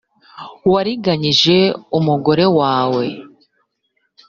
[0.71, 1.57] wariganyije
[1.97, 3.05] umugore wawe